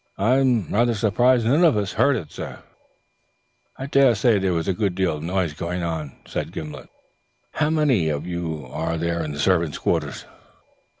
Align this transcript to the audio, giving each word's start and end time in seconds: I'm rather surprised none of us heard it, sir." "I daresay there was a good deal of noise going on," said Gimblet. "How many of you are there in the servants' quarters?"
I'm 0.17 0.67
rather 0.73 0.95
surprised 0.95 1.45
none 1.45 1.63
of 1.63 1.77
us 1.77 1.91
heard 1.93 2.15
it, 2.15 2.31
sir." 2.31 2.63
"I 3.77 3.85
daresay 3.85 4.39
there 4.39 4.51
was 4.53 4.67
a 4.67 4.73
good 4.73 4.95
deal 4.95 5.17
of 5.17 5.21
noise 5.21 5.53
going 5.53 5.83
on," 5.83 6.13
said 6.25 6.51
Gimblet. 6.51 6.89
"How 7.51 7.69
many 7.69 8.09
of 8.09 8.25
you 8.25 8.65
are 8.71 8.97
there 8.97 9.23
in 9.23 9.31
the 9.31 9.39
servants' 9.39 9.77
quarters?" 9.77 10.25